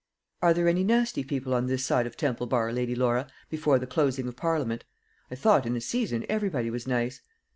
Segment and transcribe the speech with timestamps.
[0.41, 3.85] "Are there any nasty people on this side of Temple bar, Lady Laura, before the
[3.85, 4.83] closing of Parliament?
[5.29, 7.21] I thought, in the season everybody was nice."